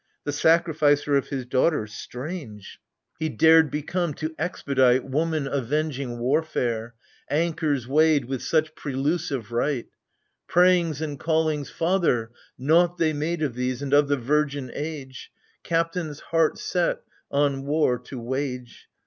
The 0.23 0.31
sacrificer 0.33 1.15
of 1.15 1.27
his 1.27 1.45
daughter— 1.45 1.85
strange!— 1.85 2.79
20 3.19 3.19
AGAMEMNON. 3.19 3.19
He 3.19 3.29
dared 3.37 3.69
become, 3.69 4.13
to 4.15 4.33
expedite 4.39 5.03
Woman 5.05 5.45
avenging 5.45 6.17
warfare,— 6.17 6.95
anchors 7.29 7.87
weighed 7.87 8.25
With 8.25 8.41
such 8.41 8.73
prelusive 8.73 9.51
rite! 9.51 9.89
Prayings 10.47 11.01
and 11.03 11.19
callings" 11.19 11.69
Father"— 11.79 12.31
naught 12.57 12.97
they 12.97 13.13
made 13.13 13.43
Of 13.43 13.53
these, 13.53 13.83
and 13.83 13.93
of 13.93 14.07
the 14.07 14.17
virgin 14.17 14.71
age,— 14.73 15.31
Captains 15.63 16.19
heart 16.19 16.57
set 16.57 17.01
on 17.29 17.67
war 17.67 17.99
to 17.99 18.19
wage 18.19 18.87